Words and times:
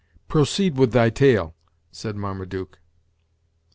"Proceed 0.27 0.77
with 0.79 0.93
thy 0.93 1.11
tale," 1.11 1.53
said 1.91 2.15
Marmaduke. 2.15 2.79